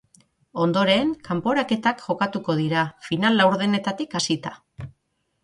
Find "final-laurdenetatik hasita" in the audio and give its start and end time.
3.09-4.57